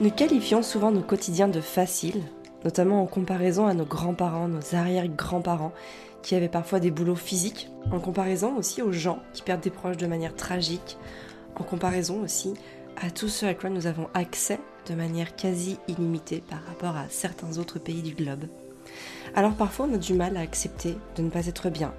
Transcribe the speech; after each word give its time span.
Nous 0.00 0.12
qualifions 0.12 0.62
souvent 0.62 0.92
nos 0.92 1.02
quotidiens 1.02 1.48
de 1.48 1.60
faciles, 1.60 2.22
notamment 2.64 3.02
en 3.02 3.06
comparaison 3.06 3.66
à 3.66 3.74
nos 3.74 3.84
grands-parents, 3.84 4.46
nos 4.46 4.76
arrière-grands-parents, 4.76 5.72
qui 6.22 6.36
avaient 6.36 6.48
parfois 6.48 6.78
des 6.78 6.92
boulots 6.92 7.16
physiques, 7.16 7.68
en 7.90 7.98
comparaison 7.98 8.56
aussi 8.56 8.80
aux 8.80 8.92
gens 8.92 9.18
qui 9.32 9.42
perdent 9.42 9.60
des 9.60 9.70
proches 9.70 9.96
de 9.96 10.06
manière 10.06 10.36
tragique, 10.36 10.98
en 11.56 11.64
comparaison 11.64 12.22
aussi 12.22 12.54
à 13.02 13.10
tout 13.10 13.26
ce 13.26 13.44
à 13.44 13.54
quoi 13.54 13.70
nous 13.70 13.88
avons 13.88 14.06
accès 14.14 14.60
de 14.88 14.94
manière 14.94 15.34
quasi 15.34 15.78
illimitée 15.88 16.44
par 16.48 16.62
rapport 16.66 16.96
à 16.96 17.06
certains 17.08 17.58
autres 17.58 17.80
pays 17.80 18.02
du 18.02 18.14
globe. 18.14 18.44
Alors 19.34 19.54
parfois 19.54 19.88
on 19.90 19.94
a 19.94 19.98
du 19.98 20.14
mal 20.14 20.36
à 20.36 20.40
accepter 20.40 20.96
de 21.16 21.22
ne 21.22 21.30
pas 21.30 21.48
être 21.48 21.70
bien. 21.70 21.92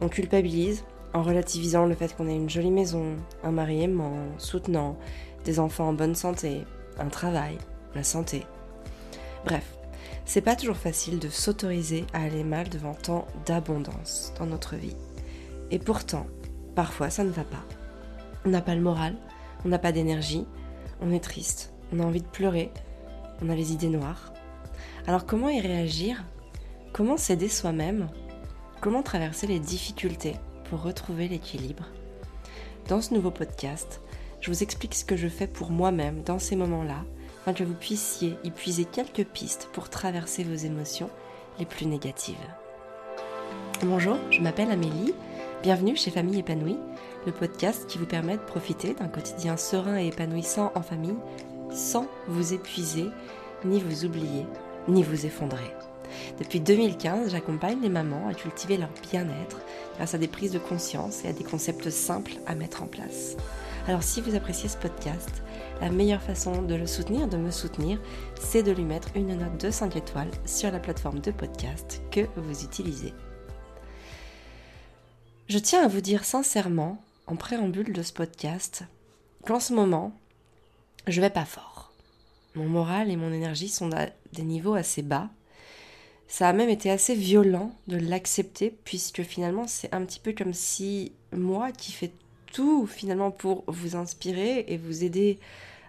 On 0.00 0.08
culpabilise 0.08 0.84
en 1.14 1.24
relativisant 1.24 1.86
le 1.86 1.96
fait 1.96 2.14
qu'on 2.14 2.28
ait 2.28 2.36
une 2.36 2.50
jolie 2.50 2.70
maison, 2.70 3.16
un 3.42 3.50
mari 3.50 3.82
aimant, 3.82 4.14
soutenant, 4.38 4.96
des 5.44 5.58
enfants 5.58 5.88
en 5.88 5.92
bonne 5.92 6.14
santé, 6.14 6.62
un 6.98 7.08
travail, 7.08 7.58
la 7.94 8.02
santé. 8.02 8.46
Bref, 9.44 9.76
c'est 10.24 10.40
pas 10.40 10.56
toujours 10.56 10.76
facile 10.76 11.18
de 11.18 11.28
s'autoriser 11.28 12.06
à 12.12 12.22
aller 12.22 12.44
mal 12.44 12.68
devant 12.68 12.94
tant 12.94 13.26
d'abondance 13.46 14.32
dans 14.38 14.46
notre 14.46 14.76
vie. 14.76 14.96
Et 15.70 15.78
pourtant, 15.78 16.26
parfois 16.74 17.10
ça 17.10 17.24
ne 17.24 17.30
va 17.30 17.44
pas. 17.44 17.64
On 18.44 18.50
n'a 18.50 18.60
pas 18.60 18.74
le 18.74 18.80
moral, 18.80 19.16
on 19.64 19.68
n'a 19.68 19.78
pas 19.78 19.92
d'énergie, 19.92 20.46
on 21.00 21.12
est 21.12 21.22
triste, 21.22 21.72
on 21.92 22.00
a 22.00 22.04
envie 22.04 22.22
de 22.22 22.26
pleurer, 22.26 22.70
on 23.42 23.48
a 23.50 23.54
les 23.54 23.72
idées 23.72 23.88
noires. 23.88 24.32
Alors 25.06 25.26
comment 25.26 25.48
y 25.48 25.60
réagir? 25.60 26.24
Comment 26.92 27.16
s'aider 27.16 27.48
soi-même? 27.48 28.08
Comment 28.80 29.02
traverser 29.02 29.46
les 29.46 29.58
difficultés 29.58 30.36
pour 30.70 30.82
retrouver 30.82 31.28
l'équilibre? 31.28 31.86
Dans 32.88 33.00
ce 33.00 33.14
nouveau 33.14 33.30
podcast, 33.30 34.00
je 34.44 34.50
vous 34.50 34.62
explique 34.62 34.94
ce 34.94 35.06
que 35.06 35.16
je 35.16 35.26
fais 35.26 35.46
pour 35.46 35.70
moi-même 35.70 36.22
dans 36.22 36.38
ces 36.38 36.54
moments-là, 36.54 37.06
afin 37.40 37.54
que 37.54 37.64
vous 37.64 37.72
puissiez 37.72 38.36
y 38.44 38.50
puiser 38.50 38.84
quelques 38.84 39.24
pistes 39.24 39.70
pour 39.72 39.88
traverser 39.88 40.44
vos 40.44 40.54
émotions 40.54 41.08
les 41.58 41.64
plus 41.64 41.86
négatives. 41.86 42.36
Bonjour, 43.84 44.18
je 44.30 44.42
m'appelle 44.42 44.70
Amélie, 44.70 45.14
bienvenue 45.62 45.96
chez 45.96 46.10
Famille 46.10 46.40
épanouie, 46.40 46.76
le 47.24 47.32
podcast 47.32 47.86
qui 47.86 47.96
vous 47.96 48.04
permet 48.04 48.36
de 48.36 48.42
profiter 48.42 48.92
d'un 48.92 49.08
quotidien 49.08 49.56
serein 49.56 49.98
et 49.98 50.08
épanouissant 50.08 50.72
en 50.74 50.82
famille 50.82 51.16
sans 51.72 52.06
vous 52.28 52.52
épuiser, 52.52 53.06
ni 53.64 53.80
vous 53.80 54.04
oublier, 54.04 54.44
ni 54.88 55.02
vous 55.02 55.24
effondrer. 55.24 55.72
Depuis 56.38 56.60
2015, 56.60 57.30
j'accompagne 57.30 57.80
les 57.80 57.88
mamans 57.88 58.28
à 58.28 58.34
cultiver 58.34 58.76
leur 58.76 58.90
bien-être 59.10 59.62
grâce 59.96 60.12
à 60.12 60.18
des 60.18 60.28
prises 60.28 60.52
de 60.52 60.58
conscience 60.58 61.24
et 61.24 61.28
à 61.28 61.32
des 61.32 61.44
concepts 61.44 61.88
simples 61.88 62.34
à 62.46 62.54
mettre 62.54 62.82
en 62.82 62.86
place. 62.86 63.38
Alors 63.86 64.02
si 64.02 64.22
vous 64.22 64.34
appréciez 64.34 64.70
ce 64.70 64.78
podcast, 64.78 65.42
la 65.82 65.90
meilleure 65.90 66.22
façon 66.22 66.62
de 66.62 66.74
le 66.74 66.86
soutenir, 66.86 67.28
de 67.28 67.36
me 67.36 67.50
soutenir, 67.50 68.00
c'est 68.40 68.62
de 68.62 68.72
lui 68.72 68.84
mettre 68.84 69.10
une 69.14 69.36
note 69.36 69.60
de 69.60 69.70
5 69.70 69.94
étoiles 69.96 70.30
sur 70.46 70.70
la 70.70 70.80
plateforme 70.80 71.18
de 71.18 71.30
podcast 71.30 72.00
que 72.10 72.26
vous 72.36 72.64
utilisez. 72.64 73.12
Je 75.48 75.58
tiens 75.58 75.84
à 75.84 75.88
vous 75.88 76.00
dire 76.00 76.24
sincèrement, 76.24 77.04
en 77.26 77.36
préambule 77.36 77.92
de 77.92 78.02
ce 78.02 78.14
podcast, 78.14 78.84
qu'en 79.44 79.60
ce 79.60 79.74
moment, 79.74 80.18
je 81.06 81.20
vais 81.20 81.28
pas 81.28 81.44
fort. 81.44 81.92
Mon 82.54 82.66
moral 82.66 83.10
et 83.10 83.16
mon 83.16 83.34
énergie 83.34 83.68
sont 83.68 83.92
à 83.92 84.06
des 84.32 84.44
niveaux 84.44 84.74
assez 84.74 85.02
bas. 85.02 85.28
Ça 86.26 86.48
a 86.48 86.54
même 86.54 86.70
été 86.70 86.90
assez 86.90 87.14
violent 87.14 87.74
de 87.88 87.98
l'accepter, 87.98 88.74
puisque 88.84 89.22
finalement, 89.22 89.66
c'est 89.66 89.92
un 89.92 90.06
petit 90.06 90.20
peu 90.20 90.32
comme 90.32 90.54
si 90.54 91.12
moi 91.32 91.70
qui 91.70 91.92
fais 91.92 92.12
tout 92.54 92.86
finalement 92.86 93.32
pour 93.32 93.64
vous 93.66 93.96
inspirer 93.96 94.64
et 94.68 94.78
vous 94.78 95.02
aider 95.02 95.38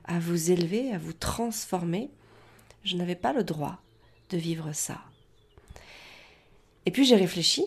à 0.03 0.19
vous 0.19 0.51
élever, 0.51 0.91
à 0.91 0.97
vous 0.97 1.13
transformer, 1.13 2.09
je 2.83 2.97
n'avais 2.97 3.15
pas 3.15 3.33
le 3.33 3.43
droit 3.43 3.77
de 4.31 4.37
vivre 4.37 4.73
ça. 4.73 4.99
Et 6.87 6.91
puis 6.91 7.05
j'ai 7.05 7.15
réfléchi, 7.15 7.65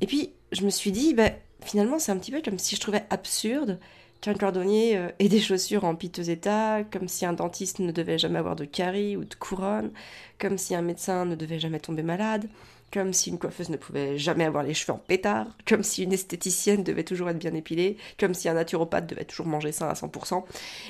et 0.00 0.06
puis 0.06 0.32
je 0.52 0.64
me 0.64 0.70
suis 0.70 0.92
dit, 0.92 1.14
ben, 1.14 1.34
finalement 1.62 1.98
c'est 1.98 2.12
un 2.12 2.18
petit 2.18 2.30
peu 2.30 2.42
comme 2.42 2.58
si 2.58 2.76
je 2.76 2.80
trouvais 2.80 3.04
absurde 3.08 3.80
qu'un 4.20 4.34
cordonnier 4.34 4.98
euh, 4.98 5.08
ait 5.18 5.28
des 5.28 5.40
chaussures 5.40 5.84
en 5.84 5.94
piteux 5.94 6.28
état, 6.28 6.84
comme 6.84 7.08
si 7.08 7.24
un 7.24 7.32
dentiste 7.32 7.78
ne 7.78 7.90
devait 7.90 8.18
jamais 8.18 8.38
avoir 8.38 8.56
de 8.56 8.66
carie 8.66 9.16
ou 9.16 9.24
de 9.24 9.34
couronne, 9.34 9.92
comme 10.38 10.58
si 10.58 10.74
un 10.74 10.82
médecin 10.82 11.24
ne 11.24 11.34
devait 11.34 11.58
jamais 11.58 11.80
tomber 11.80 12.02
malade, 12.02 12.48
comme 12.94 13.12
si 13.12 13.30
une 13.30 13.40
coiffeuse 13.40 13.70
ne 13.70 13.76
pouvait 13.76 14.16
jamais 14.16 14.44
avoir 14.44 14.62
les 14.62 14.72
cheveux 14.72 14.92
en 14.92 14.98
pétard, 14.98 15.48
comme 15.66 15.82
si 15.82 16.04
une 16.04 16.12
esthéticienne 16.12 16.84
devait 16.84 17.02
toujours 17.02 17.28
être 17.28 17.38
bien 17.38 17.52
épilée, 17.52 17.96
comme 18.20 18.34
si 18.34 18.48
un 18.48 18.54
naturopathe 18.54 19.08
devait 19.08 19.24
toujours 19.24 19.46
manger 19.46 19.72
sain 19.72 19.88
à 19.88 19.94
100%, 19.94 20.44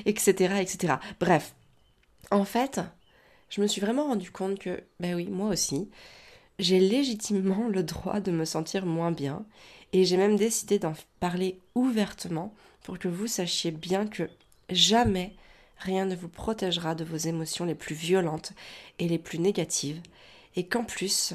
etc., 0.04 0.56
etc. 0.60 0.96
Bref, 1.18 1.54
en 2.30 2.44
fait, 2.44 2.82
je 3.48 3.62
me 3.62 3.66
suis 3.66 3.80
vraiment 3.80 4.08
rendu 4.08 4.30
compte 4.30 4.58
que, 4.58 4.82
ben 5.00 5.14
oui, 5.14 5.28
moi 5.30 5.48
aussi, 5.48 5.88
j'ai 6.58 6.78
légitimement 6.78 7.68
le 7.68 7.82
droit 7.82 8.20
de 8.20 8.30
me 8.30 8.44
sentir 8.44 8.84
moins 8.84 9.10
bien, 9.10 9.46
et 9.94 10.04
j'ai 10.04 10.18
même 10.18 10.36
décidé 10.36 10.78
d'en 10.78 10.92
parler 11.20 11.58
ouvertement 11.74 12.54
pour 12.82 12.98
que 12.98 13.08
vous 13.08 13.28
sachiez 13.28 13.70
bien 13.70 14.06
que 14.06 14.28
jamais 14.68 15.34
rien 15.78 16.04
ne 16.04 16.16
vous 16.16 16.28
protégera 16.28 16.94
de 16.94 17.04
vos 17.04 17.16
émotions 17.16 17.64
les 17.64 17.74
plus 17.74 17.94
violentes 17.94 18.52
et 18.98 19.08
les 19.08 19.18
plus 19.18 19.38
négatives, 19.38 20.02
et 20.54 20.66
qu'en 20.66 20.84
plus, 20.84 21.34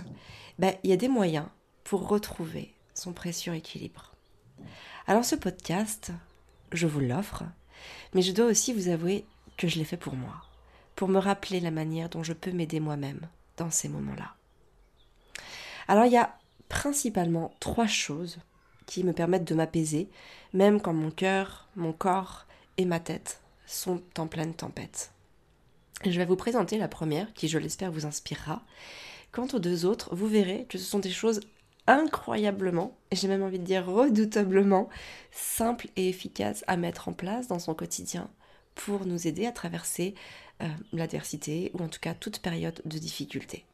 ben, 0.60 0.76
il 0.84 0.90
y 0.90 0.94
a 0.94 0.98
des 0.98 1.08
moyens 1.08 1.48
pour 1.86 2.10
retrouver 2.10 2.74
son 2.94 3.14
précieux 3.14 3.56
équilibre. 3.56 4.14
Alors 5.08 5.24
ce 5.24 5.36
podcast, 5.36 6.12
je 6.74 6.86
vous 6.86 7.00
l'offre, 7.00 7.44
mais 8.14 8.22
je 8.22 8.34
dois 8.34 8.48
aussi 8.48 8.74
vous 8.74 8.90
avouer 8.90 9.26
que 9.58 9.70
je 9.70 9.78
l'ai 9.78 9.86
fait 9.86 9.98
pour 9.98 10.16
moi, 10.16 10.34
pour 10.98 11.08
me 11.08 11.18
rappeler 11.18 11.62
la 11.62 11.72
manière 11.72 12.10
dont 12.10 12.24
je 12.24 12.34
peux 12.34 12.52
m'aider 12.52 12.82
moi-même 12.82 13.22
dans 13.56 13.72
ces 13.72 13.88
moments-là. 13.88 14.36
Alors 15.88 16.06
il 16.06 16.12
y 16.12 16.18
a 16.18 16.38
principalement 16.68 17.54
trois 17.62 17.88
choses 17.88 18.38
qui 18.86 19.06
me 19.06 19.14
permettent 19.14 19.48
de 19.48 19.56
m'apaiser, 19.56 20.10
même 20.52 20.82
quand 20.82 20.94
mon 20.94 21.10
cœur, 21.10 21.70
mon 21.78 21.94
corps 21.94 22.46
et 22.76 22.84
ma 22.84 23.00
tête 23.00 23.42
sont 23.66 24.02
en 24.18 24.28
pleine 24.28 24.54
tempête. 24.54 25.14
Je 26.04 26.18
vais 26.18 26.26
vous 26.26 26.36
présenter 26.36 26.78
la 26.78 26.90
première, 26.90 27.34
qui 27.34 27.48
je 27.48 27.58
l'espère 27.58 27.92
vous 27.92 28.06
inspirera, 28.06 28.62
Quant 29.32 29.48
aux 29.54 29.60
deux 29.60 29.86
autres, 29.86 30.16
vous 30.16 30.28
verrez 30.28 30.66
que 30.70 30.78
ce 30.78 30.86
sont 30.86 31.00
des 31.00 31.12
choses 31.12 31.42
incroyablement, 31.88 32.98
et 33.12 33.16
j'ai 33.16 33.28
même 33.28 33.44
envie 33.44 33.60
de 33.60 33.64
dire 33.64 33.86
redoutablement, 33.86 34.90
simples 35.32 35.88
et 35.96 36.10
efficaces 36.10 36.64
à 36.68 36.78
mettre 36.78 37.10
en 37.10 37.14
place 37.14 37.48
dans 37.48 37.60
son 37.60 37.74
quotidien 37.74 38.30
pour 38.76 39.06
nous 39.06 39.28
aider 39.28 39.46
à 39.46 39.52
traverser 39.52 40.14
euh, 40.62 40.68
l'adversité 40.94 41.72
ou 41.74 41.84
en 41.84 41.90
tout 41.90 42.00
cas 42.00 42.14
toute 42.14 42.40
période 42.40 42.82
de 42.86 42.98
difficulté. 42.98 43.66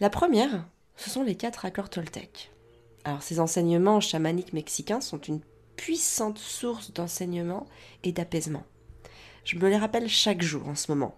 La 0.00 0.10
première, 0.10 0.64
ce 0.96 1.10
sont 1.10 1.22
les 1.22 1.36
quatre 1.36 1.64
accords 1.64 1.90
Toltec. 1.90 2.50
Alors 3.04 3.22
ces 3.22 3.40
enseignements 3.40 4.00
chamaniques 4.00 4.52
mexicains 4.52 5.00
sont 5.00 5.20
une 5.20 5.40
puissante 5.76 6.38
source 6.38 6.92
d'enseignement 6.92 7.66
et 8.04 8.12
d'apaisement. 8.12 8.64
Je 9.44 9.56
me 9.56 9.68
les 9.68 9.78
rappelle 9.78 10.08
chaque 10.08 10.42
jour 10.42 10.68
en 10.68 10.74
ce 10.74 10.90
moment. 10.90 11.16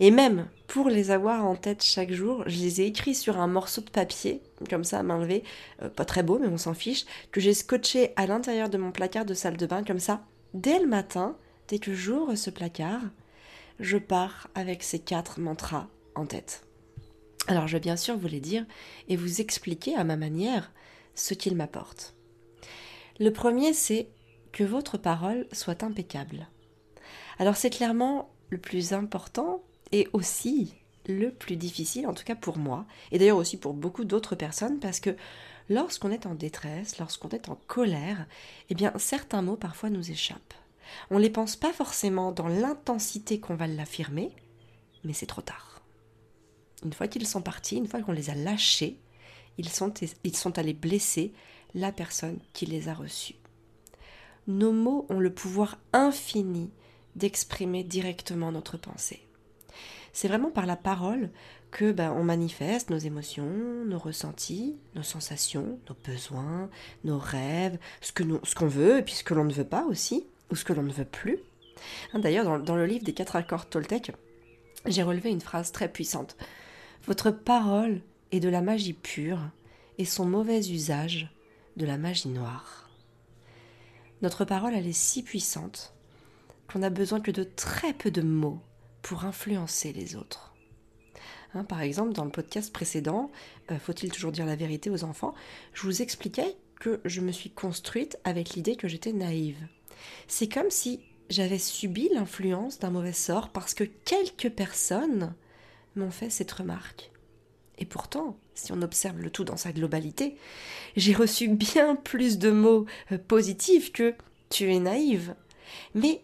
Et 0.00 0.10
même 0.10 0.48
pour 0.66 0.88
les 0.88 1.10
avoir 1.10 1.44
en 1.44 1.56
tête 1.56 1.84
chaque 1.84 2.10
jour, 2.10 2.42
je 2.46 2.58
les 2.58 2.80
ai 2.80 2.86
écrits 2.86 3.14
sur 3.14 3.38
un 3.38 3.46
morceau 3.46 3.82
de 3.82 3.90
papier, 3.90 4.40
comme 4.70 4.82
ça 4.82 4.98
à 4.98 5.02
main 5.02 5.18
levée, 5.18 5.44
euh, 5.82 5.90
pas 5.90 6.06
très 6.06 6.22
beau 6.22 6.38
mais 6.38 6.48
on 6.48 6.56
s'en 6.56 6.72
fiche, 6.72 7.04
que 7.30 7.40
j'ai 7.40 7.52
scotché 7.52 8.14
à 8.16 8.26
l'intérieur 8.26 8.70
de 8.70 8.78
mon 8.78 8.92
placard 8.92 9.26
de 9.26 9.34
salle 9.34 9.58
de 9.58 9.66
bain, 9.66 9.84
comme 9.84 9.98
ça, 9.98 10.24
dès 10.54 10.78
le 10.78 10.86
matin, 10.86 11.36
dès 11.68 11.78
que 11.78 11.92
j'ouvre 11.92 12.34
ce 12.34 12.48
placard, 12.48 13.02
je 13.78 13.98
pars 13.98 14.48
avec 14.54 14.82
ces 14.82 14.98
quatre 14.98 15.38
mantras 15.38 15.86
en 16.14 16.24
tête. 16.24 16.66
Alors 17.46 17.68
je 17.68 17.74
vais 17.74 17.80
bien 17.80 17.96
sûr 17.96 18.16
vous 18.16 18.28
les 18.28 18.40
dire 18.40 18.64
et 19.08 19.16
vous 19.16 19.42
expliquer 19.42 19.96
à 19.96 20.04
ma 20.04 20.16
manière 20.16 20.72
ce 21.14 21.34
qu'ils 21.34 21.56
m'apportent. 21.56 22.14
Le 23.18 23.30
premier, 23.32 23.74
c'est 23.74 24.08
que 24.52 24.64
votre 24.64 24.96
parole 24.96 25.46
soit 25.52 25.82
impeccable. 25.82 26.48
Alors 27.38 27.56
c'est 27.56 27.70
clairement 27.70 28.30
le 28.48 28.58
plus 28.58 28.94
important 28.94 29.62
et 29.92 30.08
aussi 30.12 30.74
le 31.06 31.30
plus 31.30 31.56
difficile, 31.56 32.06
en 32.06 32.14
tout 32.14 32.24
cas 32.24 32.34
pour 32.34 32.58
moi, 32.58 32.86
et 33.10 33.18
d'ailleurs 33.18 33.38
aussi 33.38 33.56
pour 33.56 33.74
beaucoup 33.74 34.04
d'autres 34.04 34.34
personnes, 34.34 34.78
parce 34.78 35.00
que 35.00 35.16
lorsqu'on 35.68 36.10
est 36.10 36.26
en 36.26 36.34
détresse, 36.34 36.98
lorsqu'on 36.98 37.30
est 37.30 37.48
en 37.48 37.56
colère, 37.66 38.26
eh 38.68 38.74
bien 38.74 38.92
certains 38.98 39.42
mots 39.42 39.56
parfois 39.56 39.90
nous 39.90 40.10
échappent. 40.10 40.54
On 41.10 41.16
ne 41.16 41.22
les 41.22 41.30
pense 41.30 41.56
pas 41.56 41.72
forcément 41.72 42.32
dans 42.32 42.48
l'intensité 42.48 43.40
qu'on 43.40 43.54
va 43.54 43.66
l'affirmer, 43.66 44.32
mais 45.04 45.12
c'est 45.12 45.26
trop 45.26 45.42
tard. 45.42 45.82
Une 46.84 46.92
fois 46.92 47.08
qu'ils 47.08 47.26
sont 47.26 47.42
partis, 47.42 47.76
une 47.76 47.86
fois 47.86 48.02
qu'on 48.02 48.12
les 48.12 48.30
a 48.30 48.34
lâchés, 48.34 48.98
ils 49.58 49.68
sont, 49.68 49.92
ils 50.24 50.36
sont 50.36 50.58
allés 50.58 50.74
blesser 50.74 51.32
la 51.74 51.92
personne 51.92 52.38
qui 52.52 52.66
les 52.66 52.88
a 52.88 52.94
reçus. 52.94 53.36
Nos 54.46 54.72
mots 54.72 55.06
ont 55.10 55.20
le 55.20 55.32
pouvoir 55.32 55.78
infini 55.92 56.70
d'exprimer 57.14 57.84
directement 57.84 58.50
notre 58.50 58.78
pensée. 58.78 59.20
C'est 60.12 60.28
vraiment 60.28 60.50
par 60.50 60.66
la 60.66 60.76
parole 60.76 61.30
que 61.70 61.92
ben, 61.92 62.12
on 62.12 62.24
manifeste 62.24 62.90
nos 62.90 62.98
émotions, 62.98 63.84
nos 63.86 63.98
ressentis, 63.98 64.76
nos 64.94 65.02
sensations, 65.02 65.78
nos 65.88 65.96
besoins, 66.04 66.68
nos 67.04 67.18
rêves, 67.18 67.78
ce 68.00 68.12
que 68.12 68.24
ce 68.42 68.54
qu'on 68.54 68.66
veut 68.66 68.98
et 68.98 69.02
puis 69.02 69.14
ce 69.14 69.24
que 69.24 69.34
l'on 69.34 69.44
ne 69.44 69.52
veut 69.52 69.64
pas 69.64 69.84
aussi, 69.84 70.26
ou 70.50 70.56
ce 70.56 70.64
que 70.64 70.72
l'on 70.72 70.82
ne 70.82 70.92
veut 70.92 71.04
plus. 71.04 71.38
Hein, 72.12 72.18
d'ailleurs, 72.18 72.60
dans, 72.60 72.76
le 72.76 72.86
livre 72.86 73.04
des 73.04 73.14
quatre 73.14 73.36
accords 73.36 73.68
Toltec, 73.68 74.12
j'ai 74.86 75.02
relevé 75.02 75.30
une 75.30 75.40
phrase 75.40 75.72
très 75.72 75.88
puissante. 75.88 76.36
Votre 77.06 77.30
parole 77.30 78.00
est 78.32 78.40
de 78.40 78.48
la 78.48 78.62
magie 78.62 78.92
pure 78.92 79.40
et 79.98 80.04
son 80.04 80.24
mauvais 80.24 80.58
usage 80.58 81.30
de 81.76 81.86
la 81.86 81.98
magie 81.98 82.28
noire. 82.28 82.90
Notre 84.22 84.44
parole, 84.44 84.74
elle 84.74 84.86
est 84.86 84.92
si 84.92 85.22
puissante 85.22 85.94
qu'on 86.70 86.80
n'a 86.80 86.90
besoin 86.90 87.20
que 87.20 87.30
de 87.30 87.44
très 87.44 87.92
peu 87.92 88.10
de 88.10 88.22
mots 88.22 88.60
pour 89.02 89.24
influencer 89.24 89.92
les 89.92 90.16
autres. 90.16 90.54
Hein, 91.54 91.64
par 91.64 91.80
exemple, 91.80 92.12
dans 92.12 92.24
le 92.24 92.30
podcast 92.30 92.72
précédent, 92.72 93.30
euh, 93.70 93.78
Faut-il 93.78 94.10
toujours 94.10 94.32
dire 94.32 94.46
la 94.46 94.56
vérité 94.56 94.90
aux 94.90 95.04
enfants 95.04 95.34
Je 95.74 95.82
vous 95.82 96.02
expliquais 96.02 96.56
que 96.78 97.00
je 97.04 97.20
me 97.20 97.32
suis 97.32 97.50
construite 97.50 98.18
avec 98.24 98.50
l'idée 98.50 98.76
que 98.76 98.88
j'étais 98.88 99.12
naïve. 99.12 99.58
C'est 100.28 100.48
comme 100.48 100.70
si 100.70 101.00
j'avais 101.28 101.58
subi 101.58 102.08
l'influence 102.12 102.78
d'un 102.78 102.90
mauvais 102.90 103.12
sort 103.12 103.50
parce 103.50 103.74
que 103.74 103.84
quelques 103.84 104.50
personnes 104.50 105.34
m'ont 105.96 106.10
fait 106.10 106.30
cette 106.30 106.52
remarque. 106.52 107.10
Et 107.78 107.86
pourtant, 107.86 108.38
si 108.54 108.72
on 108.72 108.82
observe 108.82 109.18
le 109.18 109.30
tout 109.30 109.44
dans 109.44 109.56
sa 109.56 109.72
globalité, 109.72 110.36
j'ai 110.96 111.14
reçu 111.14 111.48
bien 111.48 111.96
plus 111.96 112.38
de 112.38 112.50
mots 112.50 112.86
euh, 113.10 113.18
positifs 113.18 113.92
que 113.92 114.14
tu 114.50 114.72
es 114.72 114.78
naïve. 114.78 115.34
Mais 115.94 116.22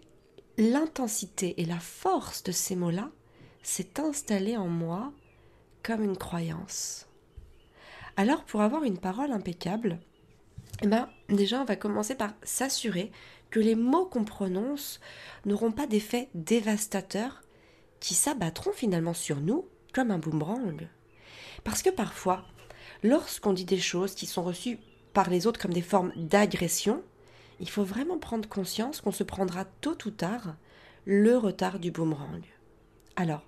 l'intensité 0.59 1.61
et 1.61 1.65
la 1.65 1.79
force 1.79 2.43
de 2.43 2.53
ces 2.53 2.77
mots-là 2.77 3.11
s'est 3.63 4.01
installée 4.01 4.57
en 4.57 4.69
moi 4.69 5.13
comme 5.83 6.03
une 6.03 6.17
croyance. 6.17 7.07
Alors 8.17 8.45
pour 8.45 8.63
avoir 8.63 8.85
une 8.85 8.99
parole 8.99 9.33
impeccable, 9.33 10.01
eh 10.83 10.87
ben, 10.87 11.09
déjà 11.29 11.61
on 11.61 11.65
va 11.65 11.77
commencer 11.77 12.15
par 12.15 12.33
s'assurer 12.43 13.13
que 13.51 13.61
les 13.61 13.75
mots 13.75 14.07
qu'on 14.07 14.25
prononce 14.25 15.01
n'auront 15.45 15.73
pas 15.73 15.87
d'effet 15.87 16.29
dévastateur 16.35 17.43
qui 18.01 18.15
s'abattront 18.15 18.73
finalement 18.73 19.15
sur 19.15 19.41
nous 19.41 19.69
comme 19.93 20.11
un 20.11 20.19
boomerang. 20.19 20.89
Parce 21.65 21.83
que 21.83 21.91
parfois, 21.91 22.45
lorsqu'on 23.03 23.53
dit 23.53 23.65
des 23.65 23.79
choses 23.79 24.15
qui 24.15 24.27
sont 24.27 24.43
reçues 24.43 24.79
par 25.13 25.31
les 25.31 25.47
autres 25.47 25.61
comme 25.61 25.73
des 25.73 25.83
formes 25.83 26.13
d'agression, 26.17 27.03
il 27.61 27.71
faut 27.71 27.85
vraiment 27.85 28.19
prendre 28.19 28.49
conscience 28.49 29.01
qu'on 29.01 29.13
se 29.13 29.25
prendra 29.25 29.65
tôt 29.65 29.97
ou 30.07 30.11
tard 30.11 30.57
le 31.05 31.37
retard 31.37 31.79
du 31.79 31.91
boomerang. 31.91 32.43
Alors, 33.17 33.43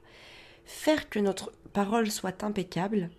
faire 0.65 1.09
que 1.09 1.19
notre 1.19 1.53
parole 1.73 2.11
soit 2.11 2.45
impeccable, 2.45 3.11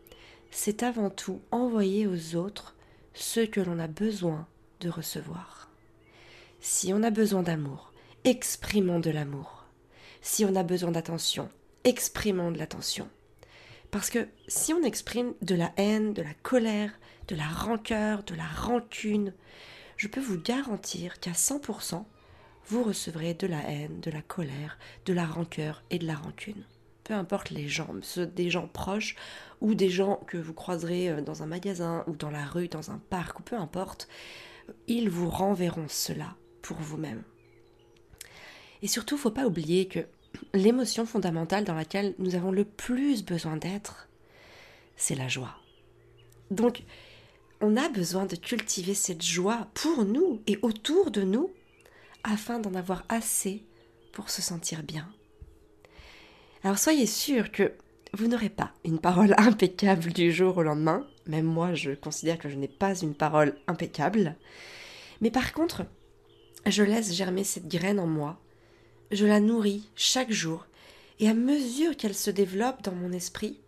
c'est 0.52 0.84
avant 0.84 1.10
tout 1.10 1.42
envoyer 1.52 2.08
aux 2.08 2.36
autres 2.36 2.76
ce 3.14 3.42
que 3.42 3.62
l'on 3.62 3.80
a 3.80 3.88
besoin 3.88 4.48
de 4.80 4.90
recevoir. 4.90 5.70
Si 6.62 6.94
on 6.94 7.04
a 7.04 7.12
besoin 7.12 7.44
d'amour, 7.44 7.94
exprimons 8.24 9.00
de 9.00 9.12
l'amour. 9.12 9.66
Si 10.22 10.44
on 10.46 10.56
a 10.56 10.64
besoin 10.64 10.92
d'attention, 10.92 11.50
exprimons 11.84 12.52
de 12.52 12.58
l'attention. 12.58 13.08
Parce 13.92 14.10
que 14.10 14.28
si 14.48 14.74
on 14.74 14.84
exprime 14.84 15.34
de 15.42 15.56
la 15.56 15.72
haine, 15.78 16.14
de 16.14 16.22
la 16.22 16.34
colère, 16.44 16.92
de 17.28 17.36
la 17.36 17.48
rancœur, 17.48 18.24
de 18.24 18.36
la 18.36 18.48
rancune, 18.48 19.34
je 20.00 20.08
peux 20.08 20.22
vous 20.22 20.40
garantir 20.40 21.20
qu'à 21.20 21.34
100%, 21.34 22.06
vous 22.68 22.84
recevrez 22.84 23.34
de 23.34 23.48
la 23.48 23.70
haine, 23.70 24.00
de 24.00 24.10
la 24.10 24.22
colère, 24.22 24.78
de 25.06 25.12
la 25.12 25.26
rancœur 25.26 25.84
et 25.90 26.00
de 26.00 26.08
la 26.08 26.16
rancune. 26.16 26.64
Peu 27.04 27.14
importe 27.14 27.50
les 27.50 27.68
gens, 27.68 27.94
des 28.16 28.50
gens 28.50 28.68
proches 28.68 29.18
ou 29.60 29.76
des 29.76 29.90
gens 29.90 30.22
que 30.26 30.38
vous 30.38 30.54
croiserez 30.54 31.10
euh, 31.10 31.22
dans 31.22 31.44
un 31.44 31.48
magasin 31.48 32.06
ou 32.08 32.16
dans 32.16 32.32
la 32.32 32.46
rue, 32.46 32.70
dans 32.70 32.92
un 32.92 33.02
parc 33.10 33.42
ou 33.42 33.44
peu 33.44 33.58
importe, 33.58 34.08
ils 34.88 35.10
vous 35.10 35.30
renverront 35.30 35.90
cela 35.90 36.38
pour 36.62 36.78
vous-même. 36.78 37.24
Et 38.82 38.88
surtout, 38.88 39.18
faut 39.18 39.32
pas 39.32 39.48
oublier 39.48 39.90
que 39.90 40.08
l'émotion 40.54 41.06
fondamentale 41.06 41.66
dans 41.66 41.76
laquelle 41.76 42.16
nous 42.20 42.36
avons 42.36 42.52
le 42.52 42.64
plus 42.64 43.26
besoin 43.26 43.58
d'être, 43.58 44.08
c'est 44.96 45.16
la 45.16 45.28
joie. 45.28 45.56
Donc, 46.52 46.84
on 47.62 47.76
a 47.78 47.90
besoin 47.90 48.26
de 48.26 48.36
cultiver 48.36 48.94
cette 48.94 49.24
joie 49.24 49.68
pour 49.74 50.06
nous 50.06 50.42
et 50.48 50.58
autour 50.62 51.12
de 51.12 51.22
nous 51.22 51.52
afin 52.24 52.60
d'en 52.60 52.74
avoir 52.74 53.04
assez 53.10 53.64
pour 54.12 54.30
se 54.30 54.42
sentir 54.42 54.84
bien. 54.84 55.08
Alors 56.64 56.78
soyez 56.78 57.06
sûr 57.06 57.52
que 57.52 57.74
vous 58.14 58.28
n'aurez 58.28 58.50
pas 58.50 58.72
une 58.84 59.00
parole 59.00 59.36
impeccable 59.38 60.12
du 60.12 60.32
jour 60.32 60.58
au 60.58 60.64
lendemain, 60.64 61.06
même 61.28 61.46
moi 61.46 61.74
je 61.74 61.92
considère 61.92 62.38
que 62.38 62.50
je 62.50 62.56
n'ai 62.56 62.68
pas 62.68 62.98
une 63.00 63.16
parole 63.16 63.56
impeccable, 63.68 64.36
mais 65.22 65.32
par 65.32 65.54
contre, 65.54 65.86
je 66.66 66.84
laisse 66.84 67.14
germer 67.14 67.44
cette 67.44 67.68
graine 67.68 68.00
en 68.00 68.08
moi. 68.08 68.40
Je 69.12 69.26
la 69.26 69.40
nourris 69.40 69.90
chaque 69.96 70.32
jour, 70.32 70.66
et 71.20 71.30
à 71.30 71.34
mesure 71.34 71.96
qu'elle 71.98 72.16
se 72.16 72.30
développe 72.30 72.84
dans 72.84 72.94
mon 72.94 73.12
esprit, 73.12 73.60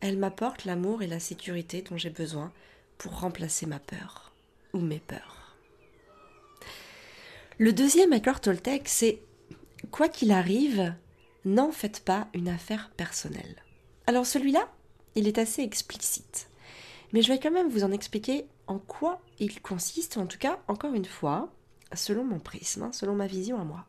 elle 0.00 0.18
m'apporte 0.18 0.64
l'amour 0.64 1.02
et 1.02 1.06
la 1.06 1.20
sécurité 1.20 1.82
dont 1.82 1.96
j'ai 1.96 2.10
besoin 2.10 2.52
pour 2.98 3.20
remplacer 3.20 3.66
ma 3.66 3.78
peur 3.78 4.32
ou 4.72 4.80
mes 4.80 5.00
peurs. 5.00 5.56
Le 7.58 7.72
deuxième 7.72 8.12
accord 8.12 8.40
Toltec, 8.40 8.88
c'est 8.88 9.20
Quoi 9.90 10.08
qu'il 10.08 10.32
arrive, 10.32 10.94
n'en 11.44 11.72
faites 11.72 12.04
pas 12.04 12.28
une 12.34 12.48
affaire 12.48 12.90
personnelle. 12.96 13.56
Alors 14.06 14.26
celui-là, 14.26 14.68
il 15.14 15.26
est 15.26 15.38
assez 15.38 15.62
explicite. 15.62 16.48
Mais 17.12 17.20
je 17.20 17.28
vais 17.28 17.38
quand 17.38 17.50
même 17.50 17.68
vous 17.68 17.84
en 17.84 17.92
expliquer 17.92 18.46
en 18.66 18.78
quoi 18.78 19.20
il 19.38 19.60
consiste, 19.60 20.16
en 20.16 20.26
tout 20.26 20.38
cas, 20.38 20.60
encore 20.68 20.94
une 20.94 21.04
fois, 21.04 21.52
selon 21.94 22.24
mon 22.24 22.38
prisme, 22.38 22.84
hein, 22.84 22.92
selon 22.92 23.14
ma 23.14 23.26
vision 23.26 23.60
à 23.60 23.64
moi. 23.64 23.84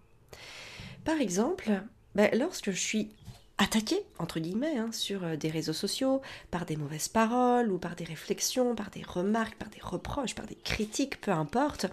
Par 1.05 1.21
exemple, 1.21 1.69
ben, 2.15 2.29
lorsque 2.37 2.71
je 2.71 2.79
suis 2.79 3.09
attaquée, 3.57 4.03
entre 4.19 4.39
guillemets, 4.39 4.77
hein, 4.77 4.91
sur 4.91 5.23
euh, 5.23 5.35
des 5.35 5.49
réseaux 5.49 5.73
sociaux, 5.73 6.21
par 6.51 6.65
des 6.65 6.75
mauvaises 6.75 7.07
paroles, 7.07 7.71
ou 7.71 7.77
par 7.77 7.95
des 7.95 8.03
réflexions, 8.03 8.75
par 8.75 8.89
des 8.89 9.03
remarques, 9.03 9.55
par 9.55 9.69
des 9.69 9.81
reproches, 9.81 10.35
par 10.35 10.45
des 10.45 10.55
critiques, 10.55 11.21
peu 11.21 11.31
importe, 11.31 11.85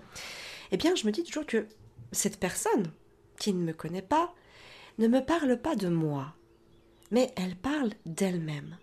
eh 0.72 0.76
bien 0.76 0.94
je 0.94 1.06
me 1.06 1.12
dis 1.12 1.22
toujours 1.22 1.46
que 1.46 1.66
cette 2.12 2.38
personne, 2.38 2.90
qui 3.38 3.52
ne 3.52 3.62
me 3.62 3.72
connaît 3.72 4.02
pas, 4.02 4.34
ne 4.98 5.08
me 5.08 5.24
parle 5.24 5.56
pas 5.56 5.76
de 5.76 5.88
moi, 5.88 6.34
mais 7.10 7.32
elle 7.36 7.56
parle 7.56 7.90
d'elle-même. 8.06 8.76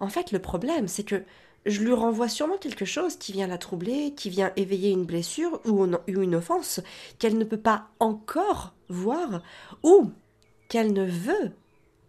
En 0.00 0.08
fait, 0.08 0.32
le 0.32 0.38
problème, 0.38 0.88
c'est 0.88 1.04
que 1.04 1.24
je 1.66 1.82
lui 1.82 1.92
renvoie 1.92 2.28
sûrement 2.28 2.56
quelque 2.56 2.86
chose 2.86 3.16
qui 3.16 3.32
vient 3.32 3.46
la 3.46 3.58
troubler, 3.58 4.14
qui 4.14 4.30
vient 4.30 4.52
éveiller 4.56 4.90
une 4.90 5.04
blessure 5.04 5.60
ou 5.66 5.86
une 6.06 6.34
offense 6.34 6.80
qu'elle 7.18 7.36
ne 7.36 7.44
peut 7.44 7.60
pas 7.60 7.88
encore 7.98 8.72
voir 8.88 9.42
ou 9.82 10.10
qu'elle 10.68 10.94
ne 10.94 11.04
veut 11.04 11.52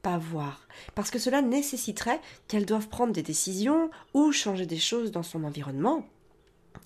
pas 0.01 0.17
voir. 0.17 0.67
Parce 0.95 1.11
que 1.11 1.19
cela 1.19 1.41
nécessiterait 1.41 2.21
qu'elle 2.47 2.65
doive 2.65 2.87
prendre 2.87 3.13
des 3.13 3.23
décisions 3.23 3.89
ou 4.13 4.31
changer 4.31 4.65
des 4.65 4.79
choses 4.79 5.11
dans 5.11 5.23
son 5.23 5.43
environnement. 5.43 6.05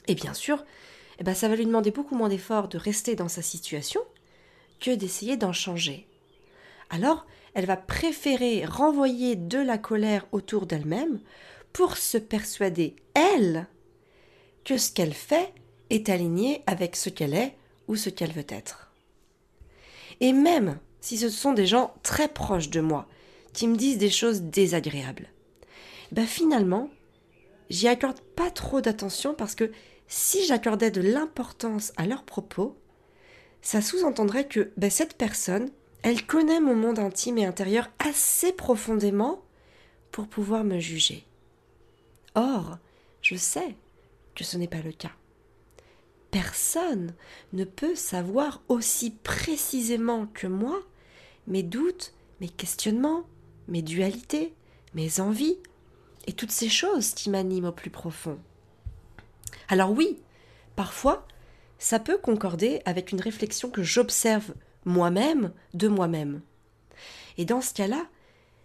Et 0.07 0.15
bien 0.15 0.33
sûr, 0.33 0.63
eh 1.19 1.23
ben 1.23 1.33
ça 1.33 1.47
va 1.47 1.55
lui 1.55 1.65
demander 1.65 1.91
beaucoup 1.91 2.15
moins 2.15 2.29
d'efforts 2.29 2.67
de 2.67 2.77
rester 2.77 3.15
dans 3.15 3.29
sa 3.29 3.41
situation 3.41 4.01
que 4.79 4.91
d'essayer 4.91 5.37
d'en 5.37 5.53
changer. 5.53 6.07
Alors, 6.89 7.25
elle 7.53 7.65
va 7.65 7.77
préférer 7.77 8.65
renvoyer 8.65 9.35
de 9.35 9.57
la 9.57 9.77
colère 9.77 10.27
autour 10.31 10.65
d'elle-même 10.65 11.19
pour 11.71 11.97
se 11.97 12.17
persuader, 12.17 12.95
elle, 13.13 13.67
que 14.63 14.77
ce 14.77 14.91
qu'elle 14.91 15.13
fait 15.13 15.53
est 15.89 16.09
aligné 16.09 16.63
avec 16.67 16.95
ce 16.95 17.09
qu'elle 17.09 17.33
est 17.33 17.55
ou 17.87 17.95
ce 17.95 18.09
qu'elle 18.09 18.31
veut 18.31 18.47
être. 18.49 18.91
Et 20.19 20.33
même 20.33 20.79
si 21.05 21.19
ce 21.19 21.29
sont 21.29 21.53
des 21.53 21.67
gens 21.67 21.93
très 22.01 22.27
proches 22.27 22.71
de 22.71 22.81
moi, 22.81 23.07
qui 23.53 23.67
me 23.67 23.75
disent 23.75 23.99
des 23.99 24.09
choses 24.09 24.41
désagréables, 24.41 25.27
ben 26.11 26.25
finalement, 26.25 26.89
j'y 27.69 27.87
accorde 27.87 28.19
pas 28.35 28.49
trop 28.49 28.81
d'attention 28.81 29.35
parce 29.35 29.53
que 29.53 29.71
si 30.07 30.47
j'accordais 30.47 30.89
de 30.89 31.01
l'importance 31.01 31.93
à 31.95 32.07
leurs 32.07 32.23
propos, 32.23 32.75
ça 33.61 33.83
sous-entendrait 33.83 34.47
que 34.47 34.71
ben 34.77 34.89
cette 34.89 35.15
personne, 35.15 35.69
elle 36.01 36.25
connaît 36.25 36.59
mon 36.59 36.75
monde 36.75 36.97
intime 36.97 37.37
et 37.37 37.45
intérieur 37.45 37.91
assez 37.99 38.51
profondément 38.51 39.43
pour 40.11 40.27
pouvoir 40.27 40.63
me 40.63 40.79
juger. 40.79 41.23
Or, 42.33 42.79
je 43.21 43.35
sais 43.35 43.75
que 44.33 44.43
ce 44.43 44.57
n'est 44.57 44.67
pas 44.67 44.81
le 44.81 44.91
cas. 44.91 45.11
Personne 46.31 47.13
ne 47.53 47.63
peut 47.63 47.93
savoir 47.93 48.63
aussi 48.69 49.11
précisément 49.11 50.25
que 50.33 50.47
moi 50.47 50.81
mes 51.47 51.63
doutes, 51.63 52.13
mes 52.41 52.49
questionnements, 52.49 53.23
mes 53.67 53.81
dualités, 53.81 54.53
mes 54.93 55.19
envies, 55.19 55.57
et 56.27 56.33
toutes 56.33 56.51
ces 56.51 56.69
choses 56.69 57.13
qui 57.13 57.29
m'animent 57.29 57.65
au 57.65 57.71
plus 57.71 57.89
profond. 57.89 58.39
Alors 59.67 59.91
oui, 59.91 60.19
parfois, 60.75 61.27
ça 61.77 61.99
peut 61.99 62.17
concorder 62.17 62.81
avec 62.85 63.11
une 63.11 63.21
réflexion 63.21 63.69
que 63.69 63.83
j'observe 63.83 64.53
moi-même 64.85 65.51
de 65.73 65.87
moi-même. 65.87 66.41
Et 67.37 67.45
dans 67.45 67.61
ce 67.61 67.73
cas-là, 67.73 68.05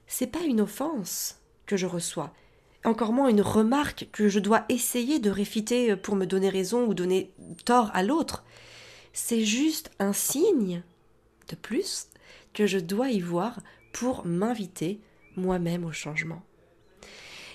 c'est 0.06 0.26
pas 0.26 0.40
une 0.40 0.60
offense 0.60 1.38
que 1.66 1.76
je 1.76 1.86
reçois, 1.86 2.32
encore 2.84 3.12
moins 3.12 3.28
une 3.28 3.42
remarque 3.42 4.08
que 4.12 4.28
je 4.28 4.38
dois 4.38 4.64
essayer 4.68 5.18
de 5.18 5.30
réfuter 5.30 5.96
pour 5.96 6.16
me 6.16 6.26
donner 6.26 6.48
raison 6.48 6.86
ou 6.86 6.94
donner 6.94 7.32
tort 7.64 7.90
à 7.94 8.02
l'autre. 8.02 8.44
C'est 9.12 9.44
juste 9.44 9.90
un 9.98 10.12
signe 10.12 10.82
de 11.48 11.56
plus 11.56 12.08
que 12.54 12.66
je 12.66 12.78
dois 12.78 13.10
y 13.10 13.20
voir 13.20 13.60
pour 13.92 14.26
m'inviter 14.26 15.00
moi-même 15.36 15.84
au 15.84 15.92
changement. 15.92 16.42